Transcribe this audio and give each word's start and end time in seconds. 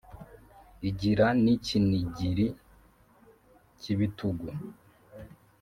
igira 0.89 1.25
n‘icyinigiri 1.43 2.47
k’ibitugu, 3.81 4.49